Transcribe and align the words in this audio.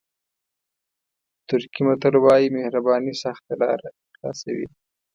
ترکي 1.47 1.81
متل 1.87 2.15
وایي 2.23 2.47
مهرباني 2.55 3.13
سخته 3.23 3.53
لاره 3.61 3.89
خلاصوي. 4.15 4.67